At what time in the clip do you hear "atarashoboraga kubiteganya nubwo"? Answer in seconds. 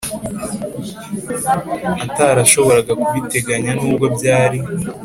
2.05-4.05